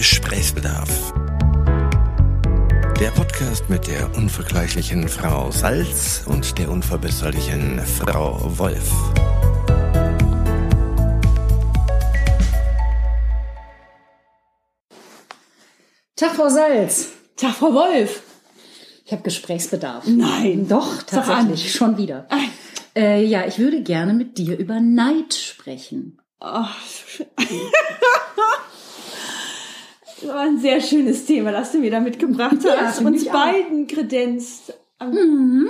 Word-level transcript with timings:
Gesprächsbedarf. 0.00 1.12
Der 2.98 3.10
Podcast 3.10 3.68
mit 3.68 3.86
der 3.86 4.16
unvergleichlichen 4.16 5.06
Frau 5.10 5.50
Salz 5.50 6.22
und 6.24 6.56
der 6.56 6.70
unverbesserlichen 6.70 7.78
Frau 7.80 8.40
Wolf. 8.56 8.90
Tag, 16.16 16.34
Frau 16.34 16.48
Salz. 16.48 17.08
Tag, 17.36 17.56
Frau 17.56 17.74
Wolf. 17.74 18.22
Ich 19.04 19.12
habe 19.12 19.22
Gesprächsbedarf. 19.22 20.06
Nein. 20.06 20.66
Doch, 20.66 21.02
Sag 21.10 21.28
an. 21.28 21.48
tatsächlich. 21.48 21.74
Schon 21.74 21.98
wieder. 21.98 22.26
Äh, 22.96 23.22
ja, 23.26 23.46
ich 23.46 23.58
würde 23.58 23.82
gerne 23.82 24.14
mit 24.14 24.38
dir 24.38 24.56
über 24.56 24.80
Neid 24.80 25.34
sprechen. 25.34 26.22
Ach, 26.38 26.74
so 26.86 27.06
schön. 27.06 27.26
Das 30.20 30.28
war 30.28 30.40
ein 30.40 30.58
sehr 30.58 30.80
schönes 30.80 31.24
Thema, 31.26 31.50
das 31.52 31.72
du 31.72 31.78
mir 31.78 31.90
da 31.90 32.00
mitgebracht 32.00 32.56
Ja, 32.62 32.76
hast. 32.80 32.98
finde 32.98 33.12
Uns 33.12 33.26
auch. 33.28 33.32
beiden 33.32 33.86
kredenzt. 33.86 34.74
Mhm. 35.00 35.68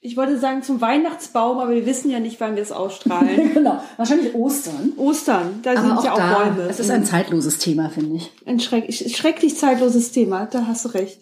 Ich 0.00 0.16
wollte 0.18 0.38
sagen 0.38 0.62
zum 0.62 0.80
Weihnachtsbaum, 0.82 1.58
aber 1.58 1.70
wir 1.70 1.86
wissen 1.86 2.10
ja 2.10 2.20
nicht, 2.20 2.38
wann 2.40 2.56
wir 2.56 2.62
es 2.62 2.72
ausstrahlen. 2.72 3.50
Genau, 3.54 3.82
wahrscheinlich 3.96 4.34
Ostern. 4.34 4.92
Ostern, 4.98 5.60
da 5.62 5.70
Aber 5.72 5.80
sind 5.80 5.92
auch 5.98 6.04
ja 6.04 6.12
auch 6.12 6.16
da, 6.18 6.38
Bäume. 6.44 6.68
es 6.68 6.78
ist 6.80 6.90
ein 6.90 7.04
zeitloses 7.06 7.58
Thema, 7.58 7.88
finde 7.88 8.16
ich. 8.16 8.30
ein 8.44 8.60
schreck, 8.60 8.92
schrecklich 8.92 9.56
zeitloses 9.56 10.12
Thema, 10.12 10.46
da 10.46 10.66
hast 10.66 10.84
du 10.84 10.88
recht. 10.90 11.18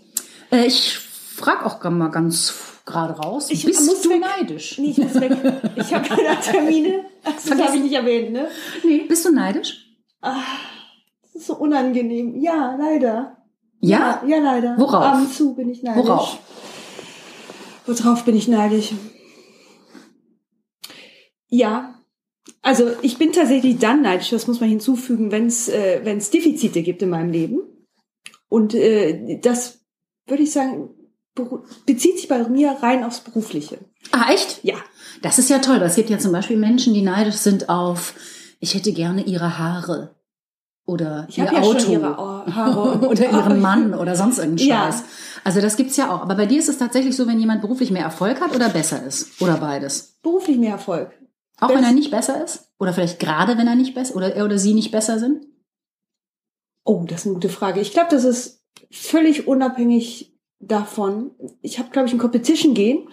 Äh, 0.51 0.67
ich 0.67 0.99
frage 1.37 1.65
auch 1.67 1.83
mal 1.91 2.09
ganz 2.09 2.55
gerade 2.85 3.13
raus. 3.15 3.49
Ich 3.51 3.65
bist 3.65 3.87
muss 3.87 4.01
du 4.03 4.11
weg. 4.11 4.21
neidisch? 4.39 4.79
Nee, 4.79 4.91
ich 4.91 4.99
muss 4.99 5.15
weg. 5.15 5.37
Ich 5.77 5.95
habe 5.95 6.09
keine 6.09 6.41
Termine. 6.41 7.05
Das 7.25 7.49
habe 7.57 7.77
ich 7.77 7.83
nicht 7.85 7.95
erwähnt, 7.95 8.33
ne? 8.33 8.49
Nee. 8.83 9.05
Bist 9.09 9.25
du 9.25 9.31
neidisch? 9.33 9.87
Das 10.21 10.35
ist 11.35 11.47
so 11.47 11.57
unangenehm. 11.57 12.41
Ja, 12.41 12.77
leider. 12.79 13.39
Ja? 13.81 14.23
Ja, 14.27 14.39
leider. 14.39 14.77
Worauf? 14.79 15.03
Ab 15.03 15.19
und 15.19 15.33
zu 15.33 15.55
bin 15.55 15.69
ich 15.69 15.83
neidisch. 15.83 16.05
Worauf? 16.05 16.39
Worauf 17.87 18.25
bin 18.25 18.37
ich 18.37 18.49
neidisch? 18.49 18.93
Ja, 21.49 21.95
also 22.63 22.91
ich 23.03 23.19
bin 23.19 23.33
tatsächlich 23.33 23.79
dann 23.79 24.03
neidisch, 24.03 24.31
das 24.31 24.47
muss 24.47 24.61
man 24.61 24.69
hinzufügen, 24.69 25.31
wenn 25.31 25.47
es 25.47 25.69
äh, 25.69 26.01
wenn's 26.05 26.31
Defizite 26.31 26.83
gibt 26.83 27.03
in 27.03 27.11
meinem 27.11 27.31
Leben. 27.31 27.61
Und 28.49 28.75
äh, 28.75 29.39
das 29.41 29.81
würde 30.27 30.45
ich 30.45 30.53
sagen, 30.53 30.91
bezieht 31.87 32.19
sich 32.19 32.29
bei 32.29 32.47
mir 32.49 32.71
rein 32.81 33.05
aufs 33.05 33.21
Berufliche. 33.21 33.79
Ah, 34.13 34.33
echt? 34.33 34.61
Ja, 34.63 34.77
Das 35.23 35.39
ist 35.39 35.51
ja 35.51 35.59
toll, 35.59 35.77
weil 35.81 35.89
es 35.89 35.97
gibt 35.97 36.11
ja 36.11 36.19
zum 36.19 36.33
Beispiel 36.33 36.57
Menschen, 36.57 36.95
die 36.95 37.03
neidisch 37.03 37.37
sind 37.37 37.69
auf, 37.69 38.15
ich 38.61 38.75
hätte 38.75 38.93
gerne 38.93 39.25
ihre 39.25 39.59
Haare 39.59 40.15
oder 40.85 41.27
ich 41.29 41.39
ihr 41.39 41.45
ja 41.45 41.61
Auto 41.63 41.91
ihre 41.93 42.17
Haare 42.55 43.07
oder 43.09 43.31
ihren 43.31 43.61
Mann 43.61 43.95
oder 43.95 44.17
sonst 44.17 44.39
irgendeinen 44.39 44.69
Ja. 44.69 44.85
Scheiß. 44.93 45.05
Also 45.45 45.61
das 45.61 45.77
gibt's 45.77 45.97
ja 45.97 46.15
auch. 46.15 46.23
Aber 46.23 46.35
bei 46.35 46.47
dir 46.47 46.59
ist 46.59 46.69
es 46.69 46.79
tatsächlich 46.79 47.17
so, 47.17 47.27
wenn 47.27 47.39
jemand 47.41 47.61
beruflich 47.63 47.91
mehr 47.91 48.03
Erfolg 48.05 48.41
hat 48.41 48.55
oder 48.55 48.69
besser 48.69 49.03
ist 49.05 49.41
oder 49.41 49.57
beides. 49.59 50.19
beruflich 50.23 50.59
mehr 50.59 50.73
Erfolg. 50.73 51.11
Auch 51.61 51.69
Best- 51.69 51.79
wenn 51.79 51.85
er 51.85 51.93
nicht 51.93 52.11
besser 52.11 52.43
ist 52.45 52.71
oder 52.79 52.93
vielleicht 52.93 53.21
gerade 53.21 53.57
wenn 53.59 53.67
er 53.69 53.75
nicht 53.77 53.95
besser 53.95 54.17
oder 54.17 54.35
er 54.35 54.45
oder 54.45 54.59
sie 54.59 54.75
nicht 54.75 54.91
besser 54.91 55.19
sind. 55.19 55.47
Oh, 56.85 57.05
das 57.07 57.21
ist 57.21 57.27
eine 57.27 57.35
gute 57.35 57.49
Frage. 57.49 57.81
Ich 57.81 57.93
glaube, 57.93 58.09
das 58.11 58.25
ist 58.25 58.65
völlig 58.91 59.47
unabhängig 59.47 60.37
davon. 60.59 61.31
Ich 61.61 61.79
habe, 61.79 61.91
glaube 61.91 62.09
ich, 62.09 62.15
ein 62.15 62.19
Competition 62.19 62.75
gehen. 62.75 63.09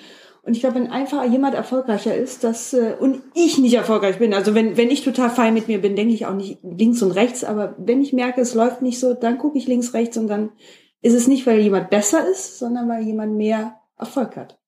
Und 0.50 0.56
ich 0.56 0.62
glaube, 0.62 0.78
wenn 0.78 0.88
einfach 0.88 1.24
jemand 1.26 1.54
erfolgreicher 1.54 2.16
ist, 2.16 2.44
dass 2.44 2.74
äh, 2.74 2.96
und 3.00 3.22
ich 3.36 3.60
nicht 3.60 3.76
erfolgreich 3.76 4.18
bin, 4.18 4.34
also 4.34 4.56
wenn, 4.56 4.78
wenn 4.78 4.90
ich 4.90 5.04
total 5.04 5.30
fein 5.30 5.54
mit 5.54 5.68
mir 5.68 5.80
bin, 5.80 5.96
denke 5.96 6.12
ich 6.12 6.26
auch 6.26 6.34
nicht 6.34 6.58
links 6.64 7.04
und 7.04 7.12
rechts, 7.12 7.44
aber 7.44 7.76
wenn 7.78 8.02
ich 8.02 8.14
merke, 8.14 8.42
es 8.42 8.56
läuft 8.56 8.82
nicht 8.82 9.00
so, 9.00 9.14
dann 9.14 9.38
gucke 9.38 9.60
ich 9.60 9.68
links, 9.68 9.94
rechts 9.94 10.18
und 10.18 10.28
dann 10.28 10.50
ist 11.04 11.14
es 11.14 11.28
nicht, 11.28 11.46
weil 11.46 11.60
jemand 11.60 11.92
besser 11.92 12.28
ist, 12.28 12.58
sondern 12.58 12.90
weil 12.90 13.04
jemand 13.04 13.36
mehr 13.36 13.80
Erfolg 13.96 14.38
hat. 14.38 14.60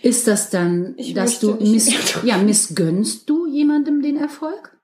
Ist 0.00 0.26
das 0.26 0.48
dann, 0.48 0.94
Ich 0.96 1.12
dass 1.12 1.40
du 1.40 1.56
miss, 1.56 1.92
ja, 2.24 2.38
missgönnst 2.38 3.28
du 3.28 3.46
jemandem 3.46 4.00
den 4.00 4.16
Erfolg? 4.16 4.80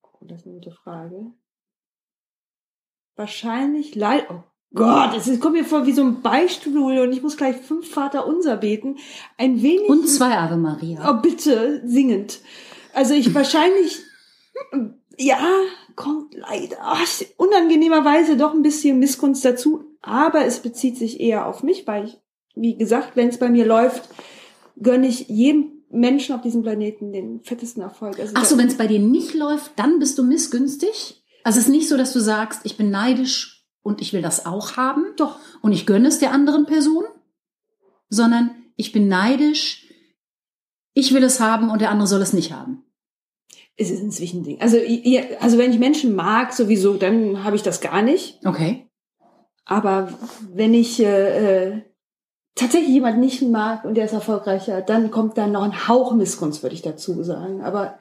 Oh, 0.00 0.24
das 0.24 0.38
ist 0.38 0.46
eine 0.46 0.54
gute 0.54 0.70
Frage. 0.70 1.34
Wahrscheinlich 3.14 3.94
leid. 3.94 4.24
Oh 4.30 4.49
Gott, 4.72 5.16
es 5.16 5.40
kommt 5.40 5.54
mir 5.54 5.64
vor 5.64 5.86
wie 5.86 5.92
so 5.92 6.02
ein 6.02 6.22
Beistuhl 6.22 6.98
und 6.98 7.12
ich 7.12 7.22
muss 7.22 7.36
gleich 7.36 7.56
fünf 7.56 7.90
Vater 7.90 8.26
unser 8.26 8.56
beten. 8.56 8.98
Ein 9.36 9.62
wenig. 9.62 9.88
Und 9.88 10.08
zwei 10.08 10.38
Ave 10.38 10.56
Maria. 10.56 11.10
Oh, 11.10 11.20
bitte, 11.20 11.82
singend. 11.84 12.38
Also 12.94 13.14
ich 13.14 13.34
wahrscheinlich, 13.34 13.98
ja, 15.18 15.40
kommt 15.96 16.34
leider 16.34 16.76
ach, 16.82 17.06
unangenehmerweise 17.36 18.36
doch 18.36 18.54
ein 18.54 18.62
bisschen 18.62 19.00
Missgunst 19.00 19.44
dazu, 19.44 19.84
aber 20.02 20.44
es 20.44 20.60
bezieht 20.60 20.96
sich 20.96 21.20
eher 21.20 21.46
auf 21.46 21.62
mich, 21.62 21.86
weil 21.86 22.06
ich, 22.06 22.18
wie 22.54 22.76
gesagt, 22.76 23.16
wenn 23.16 23.28
es 23.28 23.38
bei 23.38 23.48
mir 23.48 23.66
läuft, 23.66 24.08
gönne 24.80 25.08
ich 25.08 25.28
jedem 25.28 25.82
Menschen 25.90 26.34
auf 26.34 26.42
diesem 26.42 26.62
Planeten 26.62 27.12
den 27.12 27.40
fettesten 27.42 27.82
Erfolg. 27.82 28.20
Also 28.20 28.34
Ach 28.36 28.44
so, 28.44 28.56
wenn 28.56 28.68
es 28.68 28.76
bei 28.76 28.86
dir 28.86 29.00
nicht 29.00 29.34
läuft, 29.34 29.72
dann 29.76 29.98
bist 29.98 30.16
du 30.16 30.22
missgünstig? 30.22 31.22
Also 31.42 31.58
es 31.58 31.66
ist 31.66 31.72
nicht 31.72 31.88
so, 31.88 31.96
dass 31.96 32.12
du 32.12 32.20
sagst, 32.20 32.60
ich 32.64 32.76
bin 32.76 32.90
neidisch 32.90 33.59
und 33.82 34.00
ich 34.00 34.12
will 34.12 34.22
das 34.22 34.46
auch 34.46 34.76
haben 34.76 35.04
doch. 35.16 35.36
und 35.62 35.72
ich 35.72 35.86
gönne 35.86 36.08
es 36.08 36.18
der 36.18 36.32
anderen 36.32 36.66
Person, 36.66 37.04
sondern 38.08 38.50
ich 38.76 38.92
bin 38.92 39.08
neidisch, 39.08 39.86
ich 40.94 41.14
will 41.14 41.22
es 41.22 41.40
haben 41.40 41.70
und 41.70 41.80
der 41.80 41.90
andere 41.90 42.08
soll 42.08 42.22
es 42.22 42.32
nicht 42.32 42.52
haben. 42.52 42.84
Es 43.76 43.90
ist 43.90 44.02
ein 44.02 44.10
Zwischending. 44.10 44.60
Also, 44.60 44.76
also 45.40 45.56
wenn 45.56 45.72
ich 45.72 45.78
Menschen 45.78 46.14
mag, 46.14 46.52
sowieso, 46.52 46.94
dann 46.94 47.44
habe 47.44 47.56
ich 47.56 47.62
das 47.62 47.80
gar 47.80 48.02
nicht. 48.02 48.44
Okay. 48.44 48.90
Aber 49.64 50.12
wenn 50.52 50.74
ich 50.74 51.00
äh, 51.00 51.68
äh, 51.68 51.82
tatsächlich 52.54 52.90
jemand 52.90 53.18
nicht 53.18 53.40
mag 53.42 53.84
und 53.84 53.94
der 53.94 54.04
ist 54.04 54.12
erfolgreicher, 54.12 54.82
dann 54.82 55.10
kommt 55.10 55.38
da 55.38 55.46
noch 55.46 55.62
ein 55.62 55.88
Hauch 55.88 56.12
Missgunst, 56.12 56.62
würde 56.62 56.74
ich 56.74 56.82
dazu 56.82 57.22
sagen. 57.22 57.62
Aber 57.62 57.98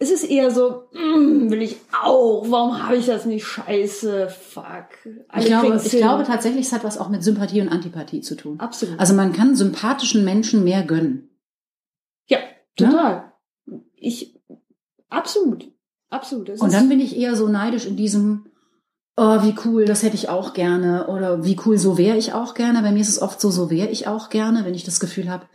es 0.00 0.10
ist 0.10 0.24
eher 0.24 0.50
so, 0.50 0.84
mm, 0.92 1.50
will 1.50 1.62
ich 1.62 1.76
auch, 2.04 2.44
warum 2.48 2.80
habe 2.82 2.96
ich 2.96 3.06
das 3.06 3.26
nicht? 3.26 3.44
Scheiße, 3.44 4.28
fuck. 4.28 4.64
Alle 5.28 5.42
Ich 5.42 5.46
glaube, 5.46 5.80
ich 5.84 5.90
hin. 5.90 6.00
glaube 6.00 6.24
tatsächlich, 6.24 6.66
es 6.66 6.72
hat 6.72 6.84
was 6.84 6.98
auch 6.98 7.08
mit 7.08 7.24
Sympathie 7.24 7.60
und 7.60 7.68
Antipathie 7.68 8.20
zu 8.20 8.36
tun. 8.36 8.60
Absolut. 8.60 8.98
Also 8.98 9.14
man 9.14 9.32
kann 9.32 9.56
sympathischen 9.56 10.24
Menschen 10.24 10.62
mehr 10.62 10.84
gönnen. 10.84 11.28
ja, 12.28 12.38
total. 12.76 13.32
Ich, 13.96 14.38
absolut. 15.08 15.72
Absolut. 16.10 16.48
Es 16.48 16.60
Und 16.60 16.72
dann 16.72 16.88
bin 16.88 17.00
ich 17.00 17.16
eher 17.16 17.34
so 17.34 17.48
neidisch 17.48 17.84
in 17.84 17.96
diesem, 17.96 18.46
oh, 19.16 19.42
wie 19.42 19.54
cool, 19.64 19.84
das 19.84 20.04
hätte 20.04 20.14
ich 20.14 20.28
auch 20.28 20.54
gerne. 20.54 21.08
Oder 21.08 21.44
wie 21.44 21.58
cool, 21.66 21.76
so 21.76 21.98
wäre 21.98 22.16
ich 22.16 22.32
auch 22.32 22.54
gerne. 22.54 22.82
Bei 22.82 22.92
mir 22.92 23.00
ist 23.00 23.08
es 23.08 23.20
oft 23.20 23.40
so, 23.40 23.50
so 23.50 23.68
wäre 23.68 23.88
ich 23.88 24.06
auch 24.06 24.30
gerne, 24.30 24.64
wenn 24.64 24.74
ich 24.74 24.84
das 24.84 25.00
Gefühl 25.00 25.28
habe, 25.28 25.46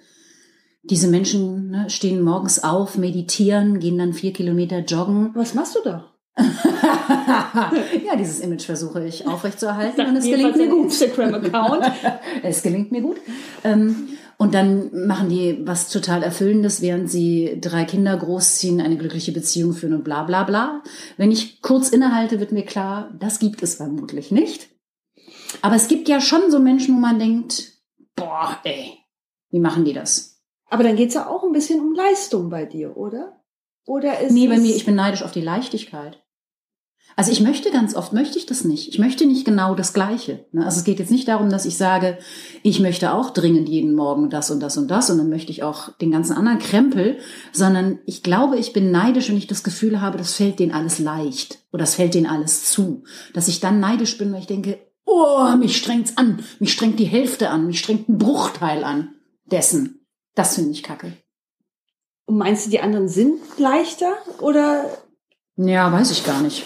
diese 0.83 1.07
Menschen 1.07 1.71
ne, 1.71 1.89
stehen 1.89 2.21
morgens 2.21 2.63
auf, 2.63 2.97
meditieren, 2.97 3.79
gehen 3.79 3.97
dann 3.97 4.13
vier 4.13 4.33
Kilometer 4.33 4.79
joggen. 4.79 5.31
was 5.35 5.53
machst 5.53 5.75
du 5.75 5.79
da? 5.83 6.09
ja, 8.05 8.15
dieses 8.17 8.39
Image 8.39 8.63
versuche 8.63 9.05
ich 9.05 9.27
aufrechtzuerhalten 9.27 10.05
und 10.07 10.15
es 10.17 10.25
gelingt 10.25 10.55
mir 10.55 10.67
gut. 10.67 10.85
Instagram-Account. 10.85 11.85
Es 12.41 12.63
gelingt 12.63 12.91
mir 12.91 13.01
gut. 13.01 13.17
Und 13.63 14.55
dann 14.55 15.07
machen 15.07 15.29
die 15.29 15.61
was 15.63 15.89
total 15.89 16.23
Erfüllendes, 16.23 16.81
während 16.81 17.09
sie 17.09 17.59
drei 17.61 17.85
Kinder 17.85 18.17
großziehen, 18.17 18.81
eine 18.81 18.97
glückliche 18.97 19.31
Beziehung 19.31 19.73
führen 19.73 19.93
und 19.93 20.03
bla 20.03 20.23
bla 20.23 20.43
bla. 20.43 20.81
Wenn 21.17 21.31
ich 21.31 21.61
kurz 21.61 21.89
innehalte, 21.89 22.39
wird 22.39 22.51
mir 22.51 22.65
klar, 22.65 23.13
das 23.19 23.37
gibt 23.37 23.61
es 23.61 23.75
vermutlich 23.75 24.31
nicht. 24.31 24.69
Aber 25.61 25.75
es 25.75 25.87
gibt 25.87 26.09
ja 26.09 26.19
schon 26.19 26.49
so 26.49 26.59
Menschen, 26.59 26.95
wo 26.95 26.99
man 26.99 27.19
denkt, 27.19 27.73
boah, 28.15 28.57
ey, 28.63 28.97
wie 29.51 29.59
machen 29.59 29.85
die 29.85 29.93
das? 29.93 30.32
Aber 30.73 30.81
dann 30.81 30.95
geht's 30.95 31.13
ja 31.13 31.27
auch 31.27 31.43
ein 31.43 31.51
bisschen 31.51 31.79
um 31.79 31.93
Leistung 31.93 32.49
bei 32.49 32.65
dir, 32.65 32.97
oder? 32.97 33.39
Oder 33.85 34.21
ist 34.21 34.31
Nee, 34.31 34.47
bei 34.47 34.57
mir, 34.57 34.75
ich 34.75 34.85
bin 34.85 34.95
neidisch 34.95 35.21
auf 35.21 35.31
die 35.31 35.39
Leichtigkeit. 35.39 36.19
Also 37.15 37.31
ich 37.31 37.41
möchte 37.41 37.69
ganz 37.69 37.95
oft, 37.95 38.11
möchte 38.11 38.39
ich 38.39 38.47
das 38.47 38.63
nicht. 38.63 38.87
Ich 38.87 38.97
möchte 38.97 39.27
nicht 39.27 39.45
genau 39.45 39.75
das 39.75 39.93
Gleiche. 39.93 40.47
ne? 40.51 40.65
Also 40.65 40.79
es 40.79 40.83
geht 40.83 40.97
jetzt 40.97 41.11
nicht 41.11 41.27
darum, 41.27 41.51
dass 41.51 41.67
ich 41.67 41.77
sage, 41.77 42.17
ich 42.63 42.79
möchte 42.79 43.13
auch 43.13 43.29
dringend 43.29 43.69
jeden 43.69 43.93
Morgen 43.93 44.31
das 44.31 44.49
und 44.49 44.61
das 44.61 44.75
und 44.75 44.89
das 44.89 45.11
und 45.11 45.19
dann 45.19 45.29
möchte 45.29 45.51
ich 45.51 45.61
auch 45.61 45.91
den 45.97 46.09
ganzen 46.09 46.35
anderen 46.35 46.57
Krempel, 46.57 47.19
sondern 47.51 47.99
ich 48.07 48.23
glaube, 48.23 48.57
ich 48.57 48.73
bin 48.73 48.89
neidisch, 48.89 49.29
wenn 49.29 49.37
ich 49.37 49.45
das 49.45 49.61
Gefühl 49.61 50.01
habe, 50.01 50.17
das 50.17 50.33
fällt 50.33 50.57
denen 50.57 50.71
alles 50.71 50.97
leicht 50.97 51.59
oder 51.71 51.83
das 51.83 51.93
fällt 51.93 52.15
denen 52.15 52.25
alles 52.25 52.71
zu. 52.71 53.03
Dass 53.35 53.47
ich 53.47 53.59
dann 53.59 53.79
neidisch 53.79 54.17
bin, 54.17 54.33
weil 54.33 54.39
ich 54.39 54.47
denke, 54.47 54.79
oh, 55.05 55.55
mich 55.55 55.77
strengt's 55.77 56.17
an, 56.17 56.39
mich 56.59 56.73
strengt 56.73 56.97
die 56.97 57.05
Hälfte 57.05 57.51
an, 57.51 57.67
mich 57.67 57.77
strengt 57.77 58.09
ein 58.09 58.17
Bruchteil 58.17 58.83
an 58.83 59.09
dessen. 59.45 60.02
Das 60.35 60.55
finde 60.55 60.71
ich 60.71 60.83
kacke. 60.83 61.13
Und 62.25 62.37
meinst 62.37 62.65
du, 62.65 62.69
die 62.69 62.79
anderen 62.79 63.09
sind 63.09 63.39
leichter 63.57 64.13
oder 64.39 64.85
Ja, 65.55 65.91
weiß 65.91 66.11
ich 66.11 66.25
gar 66.25 66.41
nicht. 66.41 66.65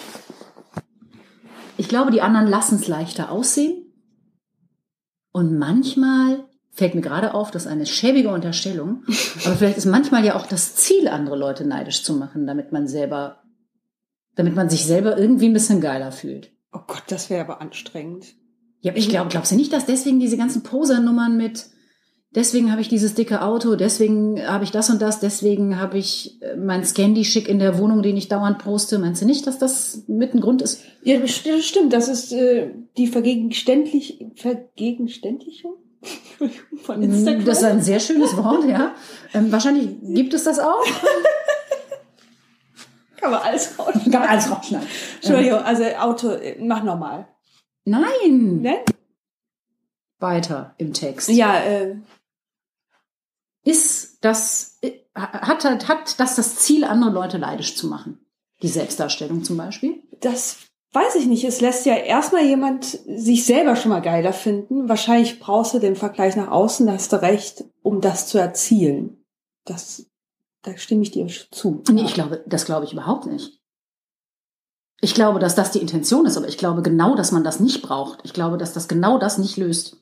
Ich 1.78 1.90
glaube, 1.90 2.12
die 2.12 2.22
anderen 2.22 2.48
lassen 2.48 2.76
es 2.76 2.88
leichter 2.88 3.32
aussehen. 3.32 3.94
Und 5.32 5.58
manchmal 5.58 6.48
fällt 6.72 6.96
mir 6.96 7.02
gerade 7.02 7.34
auf, 7.34 7.52
das 7.52 7.66
ist 7.66 7.72
eine 7.72 7.86
schäbige 7.86 8.30
Unterstellung, 8.30 9.04
aber 9.46 9.56
vielleicht 9.56 9.78
ist 9.78 9.86
manchmal 9.86 10.26
ja 10.26 10.36
auch 10.36 10.48
das 10.48 10.76
Ziel, 10.76 11.08
andere 11.08 11.36
Leute 11.36 11.66
neidisch 11.66 12.04
zu 12.04 12.14
machen, 12.14 12.48
damit 12.48 12.72
man 12.72 12.88
selber 12.88 13.44
damit 14.38 14.56
man 14.56 14.70
sich 14.70 14.86
selber 14.86 15.18
irgendwie 15.18 15.48
ein 15.48 15.54
bisschen 15.54 15.82
geiler 15.82 16.12
fühlt. 16.12 16.52
Oh 16.72 16.80
Gott, 16.88 17.04
das 17.08 17.30
wäre 17.30 17.44
aber 17.44 17.60
anstrengend. 17.60 18.36
Ja, 18.82 18.92
aber 18.92 19.00
ich 19.00 19.10
glaube, 19.10 19.30
glaubst 19.30 19.52
du 19.52 19.56
nicht, 19.56 19.74
dass 19.74 19.88
deswegen 19.88 20.20
diese 20.20 20.38
ganzen 20.38 20.62
Posernummern 20.64 21.36
mit, 21.36 21.66
deswegen 22.38 22.72
habe 22.72 22.80
ich 22.82 22.88
dieses 22.88 23.16
dicke 23.16 23.42
Auto, 23.42 23.76
deswegen 23.76 24.48
habe 24.48 24.64
ich 24.64 24.72
das 24.72 24.90
und 24.90 25.02
das, 25.02 25.20
deswegen 25.20 25.80
habe 25.80 25.98
ich 25.98 26.42
äh, 26.42 26.56
mein 26.56 26.86
Scandy-Schick 26.86 27.50
in 27.50 27.58
der 27.60 27.80
Wohnung, 27.80 28.04
den 28.04 28.16
ich 28.16 28.30
dauernd 28.30 28.60
poste. 28.60 29.00
Meinst 29.00 29.22
du 29.24 29.26
nicht, 29.26 29.48
dass 29.48 29.58
das 29.58 30.04
mit 30.08 30.34
ein 30.34 30.40
Grund 30.40 30.62
ist? 30.62 30.84
Ja, 31.04 31.18
das 31.20 31.32
stimmt. 31.32 31.92
Das 31.92 32.08
ist 32.08 32.32
äh, 32.32 32.70
die 32.96 33.08
Vergegenständlich 33.08 34.24
Vergegenständlichung 34.36 35.74
von 36.84 37.02
Instagram. 37.02 37.44
Das 37.44 37.58
ist 37.58 37.64
ein 37.66 37.82
sehr 37.82 38.00
schönes 38.00 38.38
Wort, 38.38 38.66
ja. 38.70 38.94
Ähm, 39.34 39.52
wahrscheinlich 39.52 39.90
gibt 40.04 40.34
es 40.36 40.44
das 40.44 40.60
auch. 40.60 40.86
Kann 43.20 43.32
man 43.32 43.42
alles 43.42 43.80
rausschneiden. 43.80 44.12
Kann 44.12 44.22
man 44.22 44.30
alles 44.30 44.52
rausschneiden. 44.52 44.88
Entschuldigung, 45.16 45.60
also 45.60 45.84
Auto, 46.00 46.30
äh, 46.30 46.56
mach 46.62 46.84
normal. 46.84 47.28
Nein. 47.84 48.62
Ne? 48.62 48.76
Weiter 50.20 50.76
im 50.78 50.94
Text. 50.94 51.30
Ja, 51.30 51.60
äh, 51.60 51.96
Ist 53.68 54.20
das, 54.22 54.78
äh, 54.82 54.92
hat, 55.14 55.66
hat, 55.66 55.88
hat 55.88 56.20
das 56.20 56.36
das 56.36 56.56
Ziel, 56.56 56.86
andere 56.86 57.12
Leute 57.12 57.38
leidisch 57.38 57.76
zu 57.76 57.88
machen? 57.88 58.20
Die 58.62 58.70
Selbstdarstellung 58.70 59.44
zum 59.44 59.58
Beispiel? 59.58 60.02
das 60.22 60.58
weiß 60.94 61.16
ich 61.16 61.28
nicht. 61.28 61.44
Es 61.44 61.62
lässt 61.62 61.86
ja 61.86 61.96
erstmal 61.96 62.46
jemand 62.46 62.86
sich 62.86 63.46
selber 63.46 63.76
schon 63.76 63.90
mal 63.90 64.02
geiler 64.02 64.34
finden. 64.34 64.90
Wahrscheinlich 64.90 65.40
brauchst 65.40 65.74
du 65.74 65.80
den 65.80 65.96
Vergleich 65.96 66.36
nach 66.36 66.50
außen, 66.50 66.88
da 66.88 66.94
hast 66.94 67.14
du 67.14 67.22
recht, 67.22 67.66
um 67.84 68.02
das 68.02 68.28
zu 68.28 68.38
erzielen. 68.38 69.24
Das, 69.66 70.06
da 70.64 70.76
stimme 70.78 71.04
ich 71.04 71.12
dir 71.12 71.28
zu. 71.52 71.84
Nee, 71.92 72.04
ich 72.04 72.14
glaube, 72.14 72.44
das 72.48 72.66
glaube 72.66 72.86
ich 72.86 72.94
überhaupt 72.94 73.26
nicht. 73.26 73.60
Ich 75.00 75.14
glaube, 75.14 75.40
dass 75.40 75.54
das 75.54 75.72
die 75.72 75.80
Intention 75.80 76.26
ist, 76.26 76.38
aber 76.38 76.48
ich 76.48 76.58
glaube 76.58 76.82
genau, 76.82 77.16
dass 77.16 77.32
man 77.32 77.44
das 77.44 77.60
nicht 77.60 77.84
braucht. 77.84 78.20
Ich 78.24 78.34
glaube, 78.34 78.58
dass 78.58 78.74
das 78.74 78.88
genau 78.88 79.20
das 79.20 79.38
nicht 79.38 79.58
löst. 79.58 79.98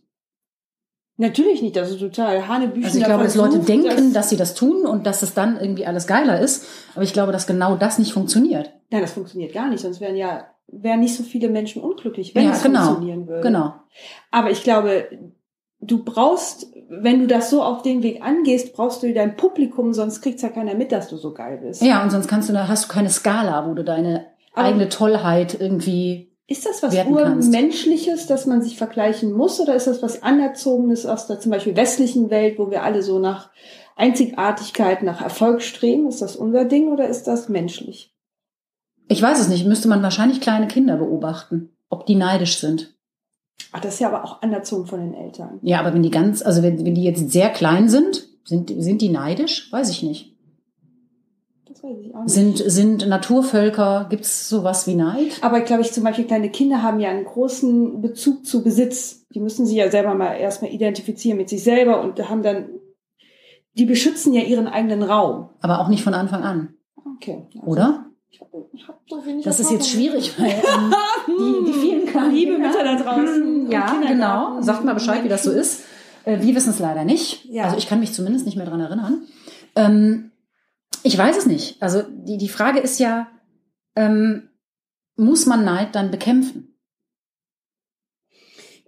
Natürlich 1.18 1.62
nicht, 1.62 1.76
das 1.76 1.92
ist 1.92 2.00
total 2.00 2.48
Hanebüchen. 2.48 2.86
Also 2.86 3.00
ich 3.00 3.06
glaube, 3.06 3.24
dass 3.24 3.36
Leute 3.36 3.60
denken, 3.60 4.12
dass 4.12 4.30
sie 4.30 4.38
das 4.38 4.54
tun 4.54 4.86
und 4.86 5.06
dass 5.06 5.22
es 5.22 5.34
dann 5.34 5.58
irgendwie 5.60 5.86
alles 5.86 6.08
geiler 6.08 6.40
ist. 6.40 6.66
Aber 6.94 7.04
ich 7.04 7.14
glaube, 7.14 7.32
dass 7.32 7.48
genau 7.48 7.76
das 7.76 8.00
nicht 8.00 8.12
funktioniert. 8.12 8.74
Nein, 8.90 9.02
das 9.02 9.14
funktioniert 9.14 9.54
gar 9.54 9.70
nicht, 9.70 9.82
sonst 9.82 10.02
wären 10.02 10.18
ja 10.18 10.46
wären 10.68 11.00
nicht 11.00 11.16
so 11.16 11.24
viele 11.24 11.50
Menschen 11.50 11.82
unglücklich, 11.82 12.36
wenn 12.36 12.46
ja, 12.46 12.52
es 12.52 12.64
genau. 12.64 12.86
funktionieren 12.86 13.28
würde. 13.28 13.42
Genau. 13.42 13.74
Aber 14.32 14.52
ich 14.52 14.64
glaube, 14.64 15.08
du 15.80 16.04
brauchst, 16.04 16.68
wenn 16.90 17.20
du 17.20 17.28
das 17.28 17.50
so 17.50 17.62
auf 17.64 17.82
den 17.82 18.04
Weg 18.04 18.22
angehst, 18.24 18.74
brauchst 18.74 19.04
du 19.04 19.14
dein 19.14 19.36
Publikum, 19.36 19.94
sonst 19.94 20.22
kriegt's 20.22 20.42
ja 20.42 20.50
keiner 20.50 20.76
mit, 20.76 20.92
dass 20.92 21.10
du 21.10 21.18
so 21.18 21.34
geil 21.34 21.60
bist. 21.64 21.82
Ja, 21.82 22.04
und 22.04 22.10
sonst 22.10 22.28
kannst 22.28 22.50
du, 22.50 22.54
da 22.54 22.68
hast 22.68 22.86
du 22.86 22.94
keine 22.94 23.10
Skala, 23.10 23.68
wo 23.70 23.74
du 23.74 23.84
deine 23.84 24.28
Aber- 24.54 24.68
eigene 24.68 24.90
Tollheit 24.90 25.60
irgendwie. 25.60 26.32
Ist 26.48 26.66
das 26.66 26.84
was. 26.84 26.96
Urmenschliches, 26.96 28.28
dass 28.28 28.46
man 28.46 28.62
sich 28.62 28.78
vergleichen 28.78 29.34
muss, 29.34 29.60
oder 29.60 29.76
ist 29.76 29.88
das 29.88 30.04
was 30.04 30.22
Anerzogenes 30.22 31.06
aus 31.06 31.26
der 31.28 31.40
zum 31.40 31.52
Beispiel 31.52 31.76
westlichen 31.76 32.30
Welt, 32.30 32.60
wo 32.60 32.70
wir 32.70 32.84
alle 32.84 33.02
so 33.02 33.18
nach 33.18 33.50
Einzigartigkeit, 33.96 35.02
nach 35.02 35.22
Erfolg 35.22 35.64
streben? 35.64 36.08
Ist 36.08 36.22
das 36.22 36.36
unser 36.36 36.66
Ding 36.66 36.90
oder 36.90 37.08
ist 37.08 37.24
das 37.24 37.50
menschlich? 37.50 38.14
Ich 39.08 39.22
weiß 39.22 39.40
es 39.40 39.50
nicht, 39.50 39.66
müsste 39.66 39.88
man 39.88 40.04
wahrscheinlich 40.04 40.42
kleine 40.42 40.68
Kinder 40.68 40.98
beobachten, 40.98 41.70
ob 41.90 42.06
die 42.06 42.16
neidisch 42.16 42.60
sind. 42.60 42.96
Ach, 43.72 43.80
das 43.80 43.96
ist 43.96 44.00
ja 44.00 44.10
aber 44.10 44.24
auch 44.24 44.42
anerzogen 44.42 44.86
von 44.86 45.00
den 45.00 45.14
Eltern. 45.14 45.60
Ja, 45.62 45.80
aber 45.80 45.94
wenn 45.94 46.04
die 46.04 46.12
ganz, 46.12 46.42
also 46.42 46.62
wenn, 46.62 46.86
wenn 46.86 46.96
die 46.96 47.04
jetzt 47.04 47.32
sehr 47.32 47.50
klein 47.50 47.90
sind, 47.90 48.28
sind, 48.44 48.72
sind 48.78 49.02
die 49.02 49.10
neidisch? 49.10 49.72
Weiß 49.72 49.90
ich 49.90 50.04
nicht. 50.04 50.36
Das 50.36 50.36
weiß 50.36 50.36
ich 50.36 50.36
auch 51.50 51.65
nicht. 51.65 51.65
Sind, 52.26 52.58
sind 52.58 53.08
Naturvölker, 53.08 54.08
gibt's 54.10 54.50
sowas 54.50 54.88
wie 54.88 54.96
Neid? 54.96 55.40
Aber 55.42 55.62
glaube 55.62 55.82
ich, 55.82 55.92
zum 55.92 56.04
Beispiel 56.04 56.26
kleine 56.26 56.50
Kinder 56.50 56.82
haben 56.82 57.00
ja 57.00 57.10
einen 57.10 57.26
großen 57.26 58.02
Bezug 58.02 58.46
zu 58.46 58.64
Besitz. 58.64 59.26
Die 59.34 59.40
müssen 59.40 59.66
sich 59.66 59.76
ja 59.76 59.90
selber 59.92 60.14
mal 60.16 60.34
erstmal 60.36 60.72
identifizieren 60.72 61.38
mit 61.38 61.50
sich 61.50 61.64
selber 61.64 62.02
und 62.02 62.18
haben 62.30 62.44
dann, 62.44 62.70
die 63.74 63.86
beschützen 63.86 64.34
ja 64.34 64.42
ihren 64.42 64.68
eigenen 64.68 65.04
Raum. 65.04 65.50
Aber 65.62 65.80
auch 65.80 65.88
nicht 65.90 66.04
von 66.04 66.14
Anfang 66.14 66.44
an, 66.44 66.70
Okay. 67.18 67.44
Also, 67.56 67.68
oder? 67.68 68.06
Ich 68.30 68.42
hab, 68.42 68.48
ich 68.74 68.88
hab 68.88 69.00
so 69.08 69.26
wenig 69.26 69.46
Das 69.46 69.60
ist 69.60 69.72
jetzt 69.72 69.94
Erfahrung. 69.94 70.22
schwierig, 70.22 70.40
weil 70.40 70.50
ähm, 70.52 70.94
die, 71.66 71.72
die 71.72 71.74
vielen 71.80 72.06
kleinen 72.08 72.34
Liebe 72.36 72.58
Mütter 72.58 72.84
da 72.84 72.96
draußen. 72.96 73.72
Ja, 73.72 73.86
und 73.94 74.02
Kindergarten. 74.02 74.08
genau. 74.08 74.62
Sagt 74.62 74.84
mal 74.84 74.94
Bescheid, 74.94 75.24
wie 75.24 75.30
das 75.30 75.44
so 75.44 75.52
ist. 75.52 75.84
Äh, 76.26 76.42
Wir 76.42 76.56
wissen 76.56 76.72
es 76.72 76.80
leider 76.80 77.06
nicht. 77.06 77.46
Ja. 77.46 77.64
Also 77.66 77.78
ich 77.78 77.88
kann 77.88 78.00
mich 78.00 78.12
zumindest 78.14 78.46
nicht 78.46 78.58
mehr 78.58 78.66
dran 78.66 78.80
erinnern. 78.82 79.22
Ähm, 79.76 80.32
ich 81.06 81.18
weiß 81.18 81.38
es 81.38 81.46
nicht. 81.46 81.82
Also 81.82 82.02
die, 82.02 82.38
die 82.38 82.50
Frage 82.50 82.80
ist 82.80 83.00
ja, 83.00 83.28
ähm, 83.96 84.50
muss 85.16 85.46
man 85.46 85.64
Neid 85.64 85.94
dann 85.94 86.10
bekämpfen? 86.10 86.76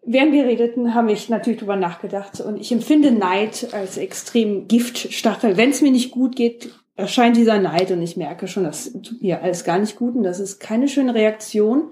Während 0.03 0.31
wir 0.31 0.45
redeten, 0.45 0.95
habe 0.95 1.11
ich 1.11 1.29
natürlich 1.29 1.59
drüber 1.59 1.75
nachgedacht 1.75 2.41
und 2.41 2.59
ich 2.59 2.71
empfinde 2.71 3.11
Neid 3.11 3.71
als 3.71 3.97
extrem 3.97 4.67
Giftstachel. 4.67 5.57
Wenn 5.57 5.69
es 5.69 5.81
mir 5.81 5.91
nicht 5.91 6.11
gut 6.11 6.35
geht, 6.35 6.71
erscheint 6.95 7.37
dieser 7.37 7.59
Neid 7.59 7.91
und 7.91 8.01
ich 8.01 8.17
merke 8.17 8.47
schon, 8.47 8.63
das 8.63 8.91
tut 8.93 9.21
mir 9.21 9.43
alles 9.43 9.63
gar 9.63 9.77
nicht 9.77 9.95
gut 9.95 10.15
und 10.15 10.23
das 10.23 10.39
ist 10.39 10.59
keine 10.59 10.87
schöne 10.87 11.13
Reaktion. 11.13 11.91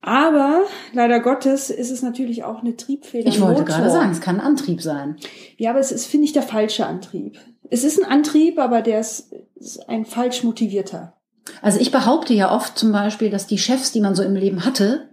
Aber 0.00 0.62
leider 0.92 1.20
Gottes 1.20 1.70
ist 1.70 1.90
es 1.90 2.02
natürlich 2.02 2.44
auch 2.44 2.60
eine 2.60 2.76
Triebfeder. 2.76 3.28
Ich 3.28 3.40
wollte 3.40 3.64
gerade 3.64 3.90
sagen, 3.90 4.12
es 4.12 4.20
kann 4.20 4.36
ein 4.36 4.46
Antrieb 4.46 4.80
sein. 4.80 5.16
Ja, 5.56 5.70
aber 5.70 5.80
es 5.80 5.90
ist, 5.90 6.06
finde 6.06 6.26
ich, 6.26 6.32
der 6.32 6.42
falsche 6.42 6.86
Antrieb. 6.86 7.38
Es 7.70 7.82
ist 7.82 7.98
ein 7.98 8.10
Antrieb, 8.10 8.58
aber 8.58 8.82
der 8.82 9.00
ist, 9.00 9.32
ist 9.56 9.88
ein 9.88 10.04
falsch 10.04 10.44
motivierter. 10.44 11.14
Also 11.62 11.80
ich 11.80 11.90
behaupte 11.90 12.34
ja 12.34 12.54
oft 12.54 12.78
zum 12.78 12.92
Beispiel, 12.92 13.30
dass 13.30 13.46
die 13.46 13.58
Chefs, 13.58 13.92
die 13.92 14.00
man 14.00 14.14
so 14.14 14.22
im 14.22 14.34
Leben 14.34 14.64
hatte, 14.64 15.08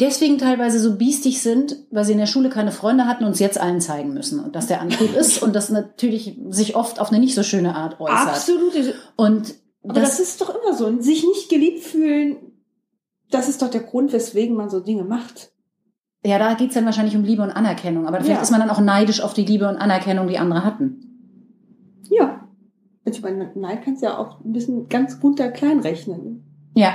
deswegen 0.00 0.38
teilweise 0.38 0.80
so 0.80 0.96
biestig 0.96 1.42
sind, 1.42 1.76
weil 1.90 2.04
sie 2.04 2.12
in 2.12 2.18
der 2.18 2.26
Schule 2.26 2.48
keine 2.48 2.72
Freunde 2.72 3.06
hatten 3.06 3.24
und 3.24 3.32
es 3.32 3.38
jetzt 3.38 3.60
allen 3.60 3.80
zeigen 3.80 4.14
müssen. 4.14 4.40
Und 4.40 4.56
dass 4.56 4.66
der 4.66 4.80
Antrieb 4.80 5.14
ist 5.14 5.42
und 5.42 5.54
das 5.54 5.70
natürlich 5.70 6.38
sich 6.48 6.74
oft 6.74 7.00
auf 7.00 7.10
eine 7.10 7.20
nicht 7.20 7.34
so 7.34 7.42
schöne 7.42 7.74
Art 7.74 8.00
äußert. 8.00 8.28
Absolut. 8.28 8.72
Und 9.16 9.54
Aber 9.84 10.00
das, 10.00 10.18
ist 10.18 10.40
doch 10.40 10.50
immer 10.50 10.74
so. 10.74 11.00
Sich 11.00 11.22
nicht 11.24 11.48
geliebt 11.48 11.84
fühlen, 11.84 12.36
das 13.30 13.48
ist 13.48 13.62
doch 13.62 13.70
der 13.70 13.82
Grund, 13.82 14.12
weswegen 14.12 14.56
man 14.56 14.70
so 14.70 14.80
Dinge 14.80 15.04
macht. 15.04 15.52
Ja, 16.24 16.38
da 16.38 16.54
geht's 16.54 16.74
dann 16.74 16.84
wahrscheinlich 16.84 17.16
um 17.16 17.24
Liebe 17.24 17.42
und 17.42 17.50
Anerkennung. 17.50 18.06
Aber 18.06 18.18
vielleicht 18.18 18.38
Ja. 18.38 18.42
ist 18.42 18.50
man 18.50 18.60
dann 18.60 18.70
auch 18.70 18.80
neidisch 18.80 19.22
auf 19.22 19.32
die 19.32 19.44
Liebe 19.44 19.68
und 19.68 19.76
Anerkennung, 19.76 20.28
die 20.28 20.38
andere 20.38 20.64
hatten. 20.64 22.02
Ja. 22.10 22.46
Also 23.06 23.18
ich 23.18 23.22
meine, 23.22 23.50
Neid 23.54 23.82
kannst 23.82 24.02
du 24.02 24.06
ja 24.06 24.18
auch 24.18 24.44
ein 24.44 24.52
bisschen 24.52 24.88
ganz 24.88 25.18
runter 25.22 25.50
klein 25.50 25.80
rechnen. 25.80 26.44
Ja. 26.74 26.94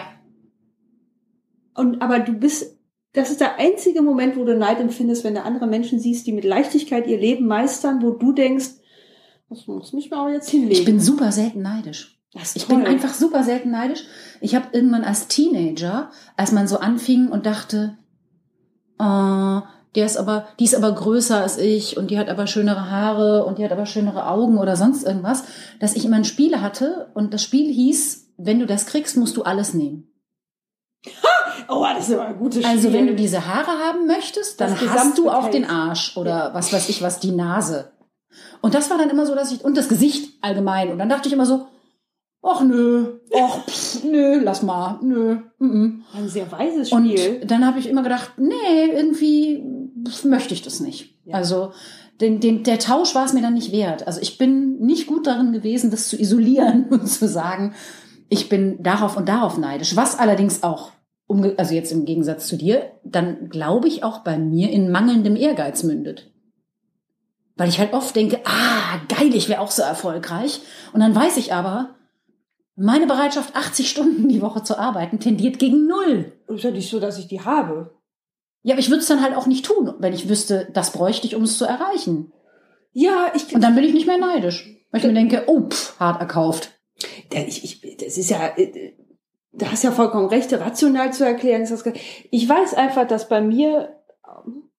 Und, 1.74 2.02
aber 2.02 2.20
du 2.20 2.34
bist, 2.34 2.78
das 3.14 3.32
ist 3.32 3.42
der 3.42 3.58
einzige 3.58 4.02
Moment, 4.04 4.38
wo 4.38 4.46
du 4.46 4.56
Neid 4.56 4.80
empfindest, 4.80 5.24
wenn 5.24 5.34
du 5.36 5.42
andere 5.44 5.68
Menschen 5.68 6.00
siehst, 6.00 6.28
die 6.28 6.32
mit 6.32 6.44
Leichtigkeit 6.44 7.08
ihr 7.08 7.18
Leben 7.20 7.48
meistern, 7.48 8.04
wo 8.04 8.12
du 8.12 8.32
denkst, 8.32 8.70
das 9.50 9.68
muss 9.68 9.94
mich 9.94 10.12
mal 10.12 10.20
aber 10.20 10.34
jetzt 10.34 10.50
hinlegen. 10.50 10.74
Ich 10.74 10.86
bin 10.86 11.00
super 11.00 11.32
selten 11.32 11.62
neidisch. 11.62 12.20
Ich 12.54 12.68
bin 12.68 12.86
einfach 12.86 13.14
super 13.14 13.44
selten 13.44 13.72
neidisch. 13.72 14.04
Ich 14.42 14.56
habe 14.56 14.68
irgendwann 14.74 15.04
als 15.04 15.28
Teenager, 15.28 16.12
als 16.36 16.52
man 16.52 16.68
so 16.68 16.80
anfing 16.80 17.30
und 17.30 17.46
dachte, 17.46 17.98
oh, 19.00 19.62
der 19.96 20.06
ist 20.06 20.18
aber, 20.18 20.48
die 20.60 20.66
ist 20.66 20.76
aber 20.76 20.92
größer 20.92 21.42
als 21.42 21.58
ich 21.58 21.96
und 21.96 22.12
die 22.12 22.20
hat 22.20 22.28
aber 22.28 22.48
schönere 22.48 22.92
Haare 22.92 23.46
und 23.46 23.58
die 23.58 23.64
hat 23.64 23.72
aber 23.72 23.86
schönere 23.86 24.28
Augen 24.28 24.58
oder 24.58 24.76
sonst 24.76 25.04
irgendwas, 25.04 25.46
dass 25.80 25.96
ich 25.96 26.06
immer 26.06 26.18
ein 26.18 26.26
Spiel 26.26 26.62
hatte 26.62 27.10
und 27.14 27.34
das 27.34 27.42
Spiel 27.42 27.72
hieß, 27.72 28.34
wenn 28.38 28.60
du 28.60 28.66
das 28.66 28.86
kriegst, 28.86 29.16
musst 29.16 29.38
du 29.38 29.44
alles 29.44 29.74
nehmen. 29.74 30.12
Oh, 31.70 31.86
das 31.96 32.10
ist 32.10 32.16
aber 32.16 32.28
ein 32.28 32.38
gutes 32.38 32.64
Spiel. 32.64 32.70
Also 32.70 32.92
wenn 32.92 33.08
du 33.08 33.16
diese 33.16 33.48
Haare 33.48 33.72
haben 33.80 34.08
möchtest, 34.08 34.60
dann 34.60 34.78
hast 34.78 35.18
du 35.18 35.30
auch 35.30 35.50
den 35.50 35.66
Arsch 35.66 36.18
oder 36.18 36.54
was 36.54 36.74
weiß 36.74 36.90
ich 36.90 37.02
was, 37.02 37.20
die 37.20 37.32
Nase. 37.32 37.92
Und 38.62 38.76
das 38.76 38.90
war 38.90 38.98
dann 38.98 39.10
immer 39.10 39.26
so, 39.26 39.36
dass 39.36 39.52
ich, 39.52 39.64
und 39.64 39.78
das 39.78 39.88
Gesicht 39.88 40.34
allgemein. 40.42 40.92
Und 40.92 41.00
dann 41.00 41.10
dachte 41.10 41.28
ich 41.28 41.34
immer 41.34 41.46
so, 41.46 41.68
ach 42.46 42.62
nö, 42.62 43.20
ach 43.36 43.66
pff, 43.66 44.04
nö, 44.04 44.40
lass 44.44 44.62
mal, 44.62 45.00
nö. 45.02 45.38
Mm 45.58 45.66
-mm. 45.66 46.02
ein 46.14 46.30
sehr 46.30 46.52
weises 46.52 46.92
Und 46.92 47.10
Spiel. 47.10 47.42
dann 47.46 47.66
habe 47.66 47.80
ich 47.80 47.88
immer 47.90 48.04
gedacht, 48.04 48.34
nee, 48.38 48.92
irgendwie 48.94 49.64
möchte 50.24 50.54
ich 50.54 50.62
das 50.62 50.80
nicht. 50.80 51.16
Ja. 51.26 51.36
Also 51.36 51.72
den, 52.22 52.40
den, 52.40 52.64
der 52.64 52.80
Tausch 52.80 53.16
war 53.16 53.26
es 53.26 53.34
mir 53.34 53.42
dann 53.42 53.56
nicht 53.56 53.72
wert. 53.72 54.06
Also 54.08 54.22
ich 54.22 54.38
bin 54.38 54.78
nicht 54.78 55.08
gut 55.08 55.28
darin 55.28 55.52
gewesen, 55.52 55.92
das 55.92 56.08
zu 56.08 56.20
isolieren 56.20 56.86
und 56.90 57.08
zu 57.08 57.28
sagen, 57.28 57.74
ich 58.30 58.48
bin 58.48 58.82
darauf 58.82 59.18
und 59.18 59.28
darauf 59.28 59.58
neidisch. 59.58 59.96
Was 59.96 60.18
allerdings 60.18 60.64
auch, 60.64 60.92
also 61.58 61.74
jetzt 61.74 61.92
im 61.92 62.06
Gegensatz 62.06 62.48
zu 62.48 62.58
dir, 62.58 62.92
dann 63.04 63.50
glaube 63.50 63.88
ich 63.88 64.04
auch 64.04 64.20
bei 64.20 64.38
mir 64.38 64.70
in 64.70 64.92
mangelndem 64.92 65.36
Ehrgeiz 65.36 65.84
mündet. 65.84 66.32
Weil 67.58 67.70
ich 67.70 67.80
halt 67.80 67.94
oft 67.94 68.16
denke, 68.16 68.42
ah, 68.44 69.00
geil, 69.08 69.34
ich 69.34 69.48
wäre 69.48 69.62
auch 69.62 69.72
so 69.72 69.82
erfolgreich. 69.82 70.62
Und 70.94 71.00
dann 71.00 71.16
weiß 71.16 71.38
ich 71.38 71.54
aber, 71.54 71.95
meine 72.76 73.08
Bereitschaft, 73.08 73.56
80 73.56 73.90
Stunden 73.90 74.28
die 74.28 74.42
Woche 74.42 74.64
zu 74.64 74.78
arbeiten, 74.78 75.20
tendiert 75.20 75.60
gegen 75.60 75.88
null. 75.88 76.34
ist 76.48 76.64
ja 76.64 76.72
nicht 76.72 76.90
so, 76.90 77.00
dass 77.00 77.18
ich 77.18 77.28
die 77.28 77.42
habe. 77.42 77.96
Ja, 78.64 78.74
aber 78.74 78.80
ich 78.80 78.90
würde 78.90 79.02
es 79.02 79.08
dann 79.08 79.22
halt 79.22 79.36
auch 79.36 79.46
nicht 79.46 79.66
tun, 79.66 79.94
wenn 80.00 80.14
ich 80.14 80.28
wüsste, 80.28 80.68
das 80.74 80.92
bräuchte 80.92 81.28
ich, 81.28 81.36
um 81.36 81.44
es 81.44 81.58
zu 81.58 81.66
erreichen. 81.66 82.34
Ja, 82.92 83.32
ich, 83.36 83.54
Und 83.54 83.62
dann 83.62 83.76
bin 83.76 83.84
ich 83.84 83.94
nicht 83.94 84.08
mehr 84.08 84.18
neidisch. 84.18 84.76
Weil 84.90 85.02
ich 85.02 85.08
mir 85.08 85.14
denke, 85.14 85.44
oh, 85.48 85.70
pff, 85.70 86.00
hart 86.00 86.22
erkauft. 86.22 86.72
Ich, 87.32 87.64
ich, 87.64 87.98
das 87.98 88.18
ist 88.18 88.30
ja, 88.30 88.48
äh, 88.56 88.94
da 89.52 89.72
hast 89.72 89.84
ja 89.84 89.92
vollkommen 89.92 90.28
recht, 90.28 90.54
rational 90.54 91.14
zu 91.14 91.26
erklären 91.26 91.68
Ich 92.32 92.48
weiß 92.48 92.74
einfach, 92.74 93.06
dass 93.06 93.28
bei 93.28 93.42
mir 93.42 94.02
ähm, 94.26 94.70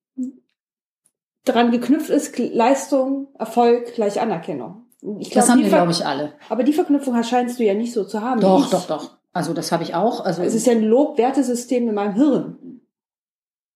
daran 1.45 1.71
geknüpft 1.71 2.11
ist, 2.11 2.39
Leistung, 2.39 3.29
Erfolg 3.39 3.95
gleich 3.95 4.21
Anerkennung. 4.21 4.86
Ich 5.19 5.31
Das 5.31 5.47
glaub, 5.47 5.49
haben 5.49 5.59
die 5.59 5.65
wir, 5.65 5.71
glaube 5.71 5.93
ich, 5.93 6.05
alle. 6.07 6.33
Aber 6.49 6.63
die 6.63 6.73
Verknüpfung 6.73 7.23
scheinst 7.23 7.59
du 7.59 7.65
ja 7.65 7.75
nicht 7.75 7.93
so 7.93 8.05
zu 8.05 8.21
haben. 8.21 8.41
Doch, 8.41 8.65
ich. 8.65 8.71
doch, 8.71 8.87
doch. 8.87 9.17
Also 9.33 9.53
das 9.53 9.71
habe 9.71 9.83
ich 9.83 9.95
auch. 9.95 10.25
Also 10.25 10.43
Es 10.43 10.55
ist 10.55 10.67
ja 10.67 10.73
ein 10.73 10.83
Lob-Wertesystem 10.83 11.89
in 11.89 11.95
meinem 11.95 12.15
Hirn. 12.15 12.81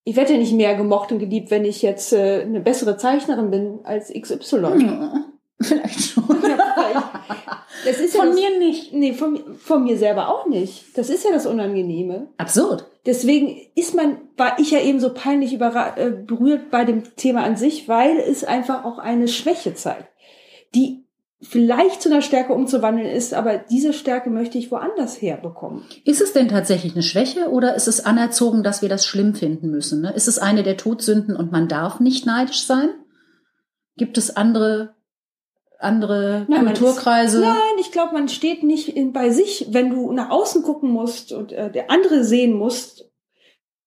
Ich 0.04 0.16
werde 0.16 0.32
ja 0.32 0.38
nicht 0.38 0.54
mehr 0.54 0.74
gemocht 0.74 1.12
und 1.12 1.18
geliebt, 1.18 1.50
wenn 1.50 1.66
ich 1.66 1.82
jetzt 1.82 2.12
äh, 2.14 2.40
eine 2.40 2.60
bessere 2.60 2.96
Zeichnerin 2.96 3.50
bin 3.50 3.80
als 3.84 4.12
XY. 4.12 4.56
Ja, 5.62 5.66
vielleicht 5.66 6.00
schon. 6.00 6.24
Das 7.84 7.98
ist 7.98 8.14
ja 8.14 8.20
Von 8.20 8.30
das, 8.30 8.40
mir 8.40 8.58
nicht. 8.58 8.94
Nee, 8.94 9.12
von, 9.12 9.56
von 9.58 9.84
mir 9.84 9.98
selber 9.98 10.28
auch 10.30 10.46
nicht. 10.46 10.96
Das 10.96 11.10
ist 11.10 11.24
ja 11.24 11.32
das 11.32 11.44
Unangenehme. 11.46 12.28
Absurd. 12.38 12.86
Deswegen 13.06 13.56
ist 13.74 13.94
man, 13.94 14.18
war 14.36 14.58
ich 14.58 14.70
ja 14.70 14.80
eben 14.80 15.00
so 15.00 15.12
peinlich 15.12 15.52
überra 15.52 15.96
äh, 15.96 16.10
berührt 16.10 16.70
bei 16.70 16.84
dem 16.84 17.14
Thema 17.16 17.44
an 17.44 17.56
sich, 17.56 17.88
weil 17.88 18.18
es 18.18 18.42
einfach 18.44 18.84
auch 18.84 18.98
eine 18.98 19.28
Schwäche 19.28 19.74
zeigt, 19.74 20.08
die 20.74 21.04
vielleicht 21.42 22.02
zu 22.02 22.10
einer 22.10 22.22
Stärke 22.22 22.52
umzuwandeln 22.52 23.08
ist, 23.08 23.32
aber 23.32 23.56
diese 23.58 23.92
Stärke 23.92 24.28
möchte 24.30 24.58
ich 24.58 24.70
woanders 24.70 25.20
herbekommen. 25.20 25.84
Ist 26.04 26.20
es 26.20 26.32
denn 26.32 26.48
tatsächlich 26.48 26.92
eine 26.92 27.02
Schwäche 27.02 27.50
oder 27.50 27.74
ist 27.74 27.88
es 27.88 28.04
anerzogen, 28.04 28.62
dass 28.62 28.82
wir 28.82 28.88
das 28.88 29.06
schlimm 29.06 29.34
finden 29.34 29.70
müssen? 29.70 30.02
Ne? 30.02 30.12
Ist 30.12 30.28
es 30.28 30.38
eine 30.38 30.62
der 30.62 30.76
Todsünden 30.76 31.34
und 31.36 31.50
man 31.50 31.66
darf 31.66 31.98
nicht 31.98 32.26
neidisch 32.26 32.64
sein? 32.64 32.90
Gibt 33.96 34.18
es 34.18 34.36
andere, 34.36 34.94
andere 35.78 36.44
Nein, 36.48 36.66
Kulturkreise? 36.66 37.40
Nein, 37.40 37.56
ich 37.80 37.90
glaube, 37.90 38.12
man 38.12 38.28
steht 38.28 38.62
nicht 38.62 38.88
in, 38.88 39.12
bei 39.12 39.30
sich, 39.30 39.68
wenn 39.70 39.90
du 39.90 40.12
nach 40.12 40.30
außen 40.30 40.62
gucken 40.62 40.90
musst 40.90 41.32
und 41.32 41.52
äh, 41.52 41.70
der 41.70 41.90
andere 41.90 42.22
sehen 42.22 42.52
musst, 42.52 43.09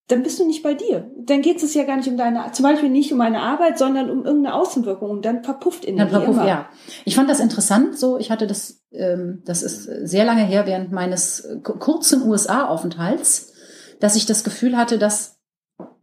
dann 0.10 0.22
bist 0.24 0.38
du 0.40 0.46
nicht 0.46 0.64
bei 0.64 0.74
dir. 0.74 1.10
Dann 1.18 1.42
geht 1.42 1.64
es 1.64 1.74
ja 1.74 1.84
gar 1.84 1.96
nicht 1.96 2.10
um 2.10 2.18
deine, 2.18 2.52
zum 2.52 2.64
Beispiel 2.64 2.90
nicht 2.90 3.14
um 3.14 3.22
eine 3.22 3.40
Arbeit, 3.42 3.78
sondern 3.80 4.10
um 4.10 4.26
irgendeine 4.26 4.56
Außenwirkung 4.56 5.10
und 5.10 5.24
dann 5.26 5.44
verpufft 5.44 5.86
in 5.86 5.96
Dann 5.98 6.10
verpufft, 6.10 6.40
immer. 6.40 6.48
ja. 6.48 6.70
Ich 7.06 7.16
fand 7.16 7.30
das 7.30 7.40
interessant. 7.40 7.98
So, 7.98 8.18
ich 8.18 8.30
hatte 8.30 8.46
das, 8.46 8.82
ähm, 8.92 9.42
das 9.46 9.64
ist 9.64 9.84
sehr 9.86 10.26
lange 10.26 10.44
her 10.44 10.66
während 10.66 10.92
meines 10.92 11.40
äh, 11.42 11.60
ku- 11.64 11.78
kurzen 11.80 12.22
USA-Aufenthalts, 12.28 13.54
dass 14.02 14.16
ich 14.16 14.26
das 14.26 14.44
Gefühl 14.44 14.76
hatte, 14.76 14.98
dass, 14.98 15.40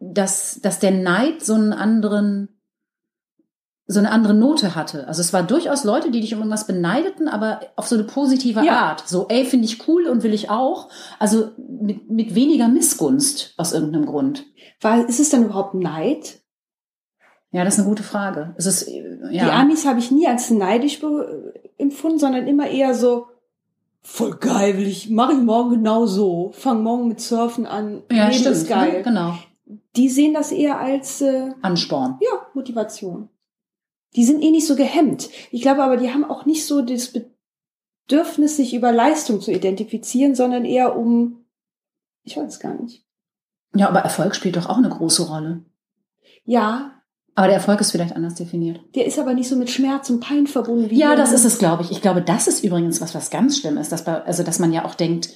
dass, 0.01 0.61
dass 0.63 0.79
der 0.79 0.93
Neid 0.93 1.43
so 1.45 1.55
einen 1.55 1.73
anderen, 1.75 2.60
so 3.91 3.99
eine 3.99 4.11
andere 4.13 4.35
Note 4.35 4.75
hatte. 4.77 5.09
Also 5.09 5.21
es 5.21 5.33
war 5.33 5.43
durchaus 5.43 5.83
Leute, 5.85 6.11
die 6.11 6.21
dich 6.21 6.33
um 6.33 6.41
irgendwas 6.41 6.67
beneideten, 6.67 7.27
aber 7.29 7.61
auf 7.77 7.89
so 7.89 7.97
eine 7.97 8.05
positive 8.05 8.65
Ja. 8.65 8.81
Art. 8.89 9.03
So, 9.09 9.27
ey, 9.29 9.45
finde 9.45 9.65
ich 9.67 9.89
cool 9.89 10.07
und 10.07 10.23
will 10.23 10.33
ich 10.33 10.49
auch. 10.49 10.89
Also 11.19 11.51
mit, 11.59 12.09
mit 12.11 12.35
weniger 12.35 12.69
Missgunst 12.69 13.55
aus 13.57 13.73
irgendeinem 13.73 14.07
Grund. 14.07 14.47
Weil, 14.81 15.05
ist 15.05 15.19
es 15.19 15.31
dann 15.31 15.45
überhaupt 15.45 15.75
Neid? 15.75 16.41
Ja, 17.53 17.65
das 17.65 17.75
ist 17.75 17.81
eine 17.81 17.89
gute 17.89 18.05
Frage. 18.05 18.55
Es 18.57 18.67
ist, 18.67 18.87
äh, 18.87 19.19
ja. 19.33 19.45
Die 19.45 19.51
Amis 19.51 19.85
habe 19.85 19.99
ich 19.99 20.13
nie 20.13 20.27
als 20.29 20.51
neidisch 20.51 21.01
empfunden, 21.79 22.19
sondern 22.21 22.47
immer 22.47 22.69
eher 22.69 22.95
so, 22.95 23.27
voll 24.03 24.37
geil, 24.37 24.79
will 24.79 24.87
ich, 24.87 25.11
mache 25.11 25.33
ich 25.33 25.41
morgen 25.41 25.71
genau 25.71 26.07
so. 26.07 26.53
Fang 26.55 26.83
morgen 26.85 27.09
mit 27.09 27.21
Surfen 27.21 27.67
an. 27.67 28.03
ja, 28.11 28.29
Leben 28.29 28.39
stimmt. 28.39 28.57
ist 28.57 28.69
geil. 28.69 28.93
Ne? 28.99 29.03
Genau. 29.03 29.35
Die 29.97 30.09
sehen 30.09 30.33
das 30.35 30.53
eher 30.53 30.79
als, 30.79 31.21
äh, 31.21 31.51
Ansporn. 31.61 32.19
ja, 32.21 32.47
Motivation. 32.55 33.29
Die 34.17 34.25
sind 34.25 34.43
eh 34.43 34.51
nicht 34.51 34.67
so 34.67 34.77
gehemmt. 34.77 35.29
Ich 35.51 35.63
glaube 35.63 35.83
aber, 35.83 35.97
die 35.97 36.11
haben 36.13 36.25
auch 36.25 36.45
nicht 36.47 36.67
so 36.67 36.83
das 36.83 37.13
Bedürfnis, 38.09 38.57
sich 38.57 38.75
über 38.75 38.93
Leistung 38.93 39.41
zu 39.41 39.53
identifizieren, 39.53 40.35
sondern 40.35 40.65
eher 40.65 40.97
um, 40.97 41.45
ich 42.25 42.37
weiß 42.37 42.59
gar 42.61 42.75
nicht. 42.75 43.05
Ja, 43.75 43.89
aber 43.89 44.01
Erfolg 44.01 44.35
spielt 44.35 44.57
doch 44.57 44.69
auch 44.69 44.79
eine 44.79 44.89
große 44.89 45.29
Rolle. 45.29 45.65
Ja, 46.45 47.01
Aber 47.37 47.47
der 47.47 47.57
Erfolg 47.57 47.81
ist 47.81 47.93
vielleicht 47.93 48.17
anders 48.17 48.35
definiert. 48.35 48.81
der 48.97 49.07
ist 49.07 49.19
aber 49.21 49.35
nicht 49.35 49.49
so 49.49 49.55
mit 49.55 49.71
Schmerz 49.71 50.11
und 50.11 50.19
Pein 50.19 50.49
verbunden 50.49 50.91
wie 50.91 50.99
Ja, 50.99 51.15
das 51.15 51.33
ist 51.33 51.45
es, 51.45 51.59
glaube 51.59 51.85
ich. 51.85 51.93
Ich 51.93 52.03
glaube, 52.03 52.21
das 52.23 52.49
ist 52.49 52.65
übrigens 52.65 53.01
was, 53.01 53.15
was 53.15 53.31
ganz 53.31 53.59
schlimm 53.59 53.77
ist, 53.77 53.93
dass, 53.93 54.05
also, 54.09 54.43
dass 54.43 54.59
man 54.59 54.73
ja 54.73 54.85
auch 54.85 54.97
denkt, 54.97 55.31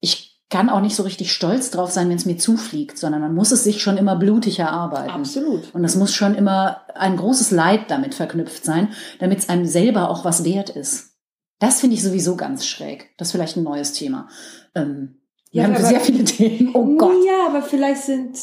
ich 0.00 0.25
kann 0.48 0.68
auch 0.70 0.80
nicht 0.80 0.94
so 0.94 1.02
richtig 1.02 1.32
stolz 1.32 1.70
drauf 1.72 1.90
sein, 1.90 2.08
wenn 2.08 2.16
es 2.16 2.24
mir 2.26 2.38
zufliegt, 2.38 2.98
sondern 2.98 3.20
man 3.20 3.34
muss 3.34 3.50
es 3.50 3.64
sich 3.64 3.82
schon 3.82 3.96
immer 3.96 4.14
blutig 4.16 4.60
erarbeiten. 4.60 5.10
Absolut. 5.10 5.74
Und 5.74 5.84
es 5.84 5.96
muss 5.96 6.14
schon 6.14 6.34
immer 6.36 6.82
ein 6.94 7.16
großes 7.16 7.50
Leid 7.50 7.90
damit 7.90 8.14
verknüpft 8.14 8.64
sein, 8.64 8.92
damit 9.18 9.40
es 9.40 9.48
einem 9.48 9.66
selber 9.66 10.08
auch 10.08 10.24
was 10.24 10.44
wert 10.44 10.70
ist. 10.70 11.16
Das 11.58 11.80
finde 11.80 11.96
ich 11.96 12.02
sowieso 12.02 12.36
ganz 12.36 12.64
schräg. 12.66 13.10
Das 13.18 13.28
ist 13.28 13.32
vielleicht 13.32 13.56
ein 13.56 13.64
neues 13.64 13.92
Thema. 13.92 14.28
Ähm, 14.74 15.20
wir 15.50 15.62
Ja, 15.62 15.68
haben 15.68 15.74
aber- 15.74 15.84
sehr 15.84 16.00
viele 16.00 16.22
Themen. 16.24 16.70
Oh 16.74 16.96
Gott. 16.96 17.16
Ja, 17.26 17.46
aber 17.48 17.62
vielleicht 17.62 18.02
sind, 18.02 18.38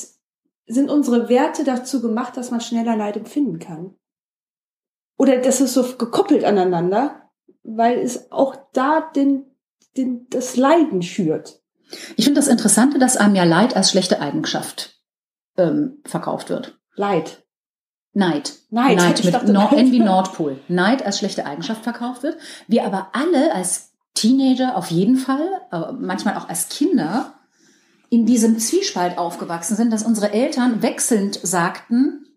sind 0.65 0.89
unsere 0.89 1.29
Werte 1.29 1.63
dazu 1.63 2.01
gemacht, 2.01 2.35
dass 2.35 2.51
man 2.51 2.59
schneller 2.59 2.97
Leid 2.97 3.15
empfinden 3.15 3.59
kann. 3.59 3.95
Oder 5.17 5.37
das 5.37 5.61
ist 5.61 5.73
so 5.73 5.83
gekoppelt 5.97 6.43
aneinander, 6.43 7.29
weil 7.63 7.99
es 7.99 8.29
auch 8.31 8.55
da 8.73 9.09
den, 9.15 9.45
den, 9.95 10.27
das 10.29 10.57
Leiden 10.57 11.01
schürt. 11.01 11.61
Ich 12.15 12.25
finde 12.25 12.39
das 12.39 12.47
Interessante, 12.47 12.99
dass 12.99 13.17
einem 13.17 13.35
ja 13.35 13.43
Leid 13.43 13.75
als 13.75 13.91
schlechte 13.91 14.21
Eigenschaft 14.21 14.97
ähm, 15.57 16.01
verkauft 16.05 16.49
wird. 16.49 16.79
Leid. 16.95 17.43
Neid. 18.13 18.53
Neid. 18.69 18.97
Neid 18.97 19.23
mit 19.23 19.33
Nord 19.47 19.71
Neid. 19.71 19.79
N 19.79 19.91
wie 19.91 19.99
Nordpol. 19.99 20.59
Neid 20.67 21.05
als 21.05 21.19
schlechte 21.19 21.45
Eigenschaft 21.45 21.83
verkauft 21.83 22.23
wird. 22.23 22.37
Wir 22.67 22.85
aber 22.85 23.09
alle 23.13 23.53
als 23.53 23.91
Teenager 24.13 24.77
auf 24.77 24.91
jeden 24.91 25.17
Fall, 25.17 25.61
aber 25.71 25.93
manchmal 25.93 26.37
auch 26.37 26.47
als 26.47 26.69
Kinder, 26.69 27.33
in 28.09 28.27
diesem 28.27 28.59
Zwiespalt 28.59 29.17
aufgewachsen 29.17 29.75
sind, 29.75 29.91
dass 29.91 30.03
unsere 30.03 30.31
Eltern 30.31 30.83
wechselnd 30.83 31.39
sagten, 31.41 32.27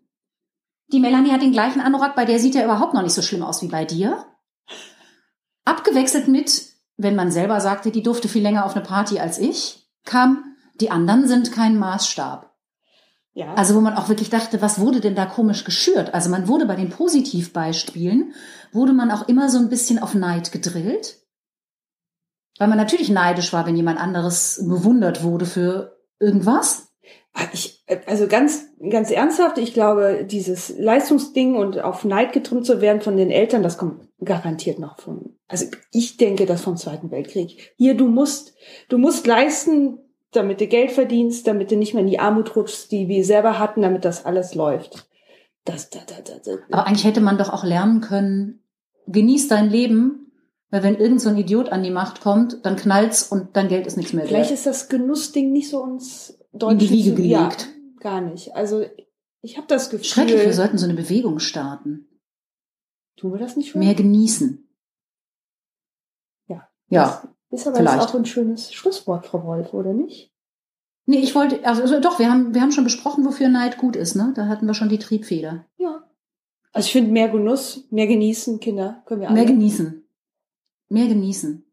die 0.91 0.99
Melanie 0.99 1.31
hat 1.31 1.41
den 1.41 1.51
gleichen 1.51 1.81
Anorak, 1.81 2.15
bei 2.15 2.25
der 2.25 2.39
sieht 2.39 2.55
er 2.55 2.65
überhaupt 2.65 2.93
noch 2.93 3.03
nicht 3.03 3.13
so 3.13 3.21
schlimm 3.21 3.43
aus 3.43 3.61
wie 3.61 3.67
bei 3.67 3.85
dir. 3.85 4.25
Abgewechselt 5.65 6.27
mit, 6.27 6.63
wenn 6.97 7.15
man 7.15 7.31
selber 7.31 7.61
sagte, 7.61 7.91
die 7.91 8.03
durfte 8.03 8.27
viel 8.27 8.41
länger 8.41 8.65
auf 8.65 8.75
eine 8.75 8.83
Party 8.83 9.19
als 9.19 9.37
ich, 9.37 9.87
kam, 10.03 10.55
die 10.81 10.91
anderen 10.91 11.27
sind 11.27 11.51
kein 11.51 11.77
Maßstab. 11.77 12.53
Ja. 13.33 13.53
Also 13.53 13.75
wo 13.75 13.81
man 13.81 13.93
auch 13.93 14.09
wirklich 14.09 14.31
dachte, 14.31 14.63
was 14.63 14.79
wurde 14.79 14.99
denn 14.99 15.13
da 15.13 15.27
komisch 15.27 15.63
geschürt? 15.63 16.15
Also 16.15 16.29
man 16.31 16.47
wurde 16.47 16.65
bei 16.65 16.75
den 16.75 16.89
Positivbeispielen, 16.89 18.33
wurde 18.71 18.93
man 18.93 19.11
auch 19.11 19.27
immer 19.27 19.49
so 19.49 19.59
ein 19.59 19.69
bisschen 19.69 19.99
auf 19.99 20.15
Neid 20.15 20.51
gedrillt. 20.51 21.21
Weil 22.57 22.67
man 22.67 22.79
natürlich 22.79 23.09
neidisch 23.09 23.53
war, 23.53 23.67
wenn 23.67 23.75
jemand 23.75 23.99
anderes 23.99 24.63
bewundert 24.67 25.21
wurde 25.21 25.45
für 25.45 25.99
irgendwas. 26.19 26.86
Ich, 27.53 27.83
also 28.07 28.27
ganz, 28.27 28.65
ganz 28.89 29.11
ernsthaft, 29.11 29.57
ich 29.57 29.73
glaube, 29.73 30.25
dieses 30.29 30.77
Leistungsding 30.77 31.55
und 31.55 31.79
auf 31.79 32.03
Neid 32.03 32.33
getrimmt 32.33 32.65
zu 32.65 32.81
werden 32.81 33.01
von 33.01 33.17
den 33.17 33.31
Eltern, 33.31 33.63
das 33.63 33.77
kommt 33.77 34.07
garantiert 34.23 34.79
noch 34.79 34.99
von, 34.99 35.35
also 35.47 35.67
ich 35.91 36.17
denke 36.17 36.45
das 36.45 36.61
vom 36.61 36.77
Zweiten 36.77 37.11
Weltkrieg. 37.11 37.73
Hier, 37.77 37.95
du 37.95 38.07
musst, 38.07 38.55
du 38.89 38.97
musst 38.97 39.27
leisten, 39.27 39.99
damit 40.31 40.59
du 40.59 40.67
Geld 40.67 40.91
verdienst, 40.91 41.47
damit 41.47 41.71
du 41.71 41.77
nicht 41.77 41.93
mehr 41.93 42.01
in 42.01 42.09
die 42.09 42.19
Armut 42.19 42.55
rutschst, 42.55 42.91
die 42.91 43.07
wir 43.07 43.23
selber 43.23 43.59
hatten, 43.59 43.81
damit 43.81 44.05
das 44.05 44.25
alles 44.25 44.55
läuft. 44.55 45.07
Das, 45.65 45.89
da, 45.89 45.99
da, 46.07 46.15
da. 46.21 46.51
Aber 46.71 46.87
eigentlich 46.87 47.05
hätte 47.05 47.21
man 47.21 47.37
doch 47.37 47.51
auch 47.51 47.63
lernen 47.63 48.01
können, 48.01 48.63
genieß 49.07 49.47
dein 49.47 49.69
Leben, 49.69 50.31
weil 50.69 50.83
wenn 50.83 50.97
irgend 50.97 51.21
so 51.21 51.29
ein 51.29 51.37
Idiot 51.37 51.69
an 51.69 51.83
die 51.83 51.91
Macht 51.91 52.21
kommt, 52.21 52.65
dann 52.65 52.75
knallt's 52.75 53.23
und 53.23 53.55
dein 53.55 53.67
Geld 53.67 53.87
ist 53.87 53.97
nichts 53.97 54.13
mehr 54.13 54.25
Vielleicht 54.25 54.49
wert. 54.49 54.59
ist 54.59 54.65
das 54.65 54.89
Genussding 54.89 55.51
nicht 55.51 55.69
so 55.69 55.81
uns 55.81 56.37
In 56.63 56.69
deutlich. 56.79 56.89
die 56.89 56.95
Wiege 56.97 57.15
zu- 57.15 57.21
ja, 57.21 57.43
gelegt. 57.49 57.69
gar 57.99 58.21
nicht. 58.21 58.55
Also 58.55 58.85
ich 59.41 59.57
habe 59.57 59.67
das 59.67 59.89
Gefühl. 59.89 60.05
Schrecklich, 60.05 60.41
wir 60.41 60.53
sollten 60.53 60.77
so 60.77 60.85
eine 60.85 60.93
Bewegung 60.95 61.39
starten. 61.39 62.07
Tun 63.15 63.31
wir 63.33 63.39
das 63.39 63.55
nicht 63.57 63.69
schon? 63.69 63.79
Mehr 63.79 63.95
genießen. 63.95 64.67
Ja. 66.47 66.67
Ja. 66.89 67.23
Ist 67.49 67.65
aber 67.67 67.77
Vielleicht. 67.77 68.01
jetzt 68.01 68.09
auch 68.09 68.15
ein 68.15 68.25
schönes 68.25 68.73
Schlusswort, 68.73 69.25
Frau 69.25 69.43
Wolf, 69.45 69.73
oder 69.73 69.93
nicht? 69.93 70.33
Nee, 71.05 71.19
ich 71.19 71.33
wollte, 71.35 71.65
also, 71.65 71.81
also 71.83 71.99
doch, 72.01 72.19
wir 72.19 72.29
haben, 72.29 72.53
wir 72.53 72.61
haben 72.61 72.73
schon 72.73 72.83
besprochen, 72.83 73.25
wofür 73.25 73.47
Neid 73.47 73.77
gut 73.77 73.95
ist, 73.95 74.15
ne? 74.15 74.33
Da 74.35 74.47
hatten 74.47 74.65
wir 74.67 74.73
schon 74.73 74.89
die 74.89 74.99
Triebfeder. 74.99 75.65
Ja. 75.77 76.03
Also 76.73 76.87
ich 76.87 76.91
finde 76.91 77.11
mehr 77.11 77.29
Genuss, 77.29 77.87
mehr 77.91 78.07
genießen, 78.07 78.59
Kinder, 78.59 79.01
können 79.05 79.21
wir 79.21 79.29
alle. 79.29 79.35
Mehr 79.37 79.45
genießen. 79.45 80.03
Mehr 80.89 81.07
genießen. 81.07 81.63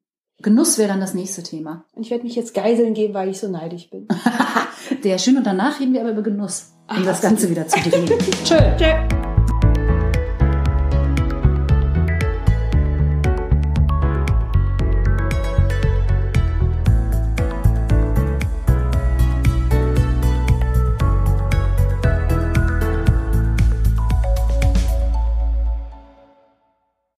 Genuss 0.42 0.78
wäre 0.78 0.88
dann 0.88 1.00
das 1.00 1.14
nächste 1.14 1.42
Thema. 1.42 1.84
Und 1.92 2.02
ich 2.02 2.10
werde 2.10 2.24
mich 2.24 2.34
jetzt 2.34 2.54
geiseln 2.54 2.94
gehen, 2.94 3.14
weil 3.14 3.28
ich 3.28 3.38
so 3.38 3.48
neidisch 3.48 3.88
bin. 3.90 4.08
Der 5.04 5.18
schön 5.18 5.36
und 5.36 5.46
danach 5.46 5.80
reden 5.80 5.94
wir 5.94 6.00
aber 6.00 6.10
über 6.10 6.22
Genuss, 6.22 6.72
um 6.88 7.04
das 7.04 7.20
Ganze 7.20 7.48
wieder 7.48 7.66
zu 7.66 7.80
definieren. 7.80 8.18
Tschö. 8.44 8.58
Tschö. 8.76 9.13